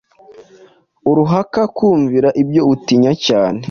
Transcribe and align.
Urahaka 1.11 1.61
kumvira 1.75 2.29
ibyo 2.41 2.61
utinya 2.73 3.13
cyane 3.25 3.59